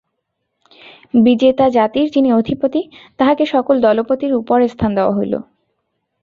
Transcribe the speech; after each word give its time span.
বিজেতা 1.19 1.65
জাতির 1.69 2.07
যিনি 2.11 2.29
অধিপতি, 2.33 2.81
তাঁহাকে 3.17 3.43
সকল 3.45 3.75
দলপতির 3.81 4.33
উপরে 4.33 4.65
স্থান 4.67 4.91
দেওয়া 4.95 5.13
হইল। 5.13 5.33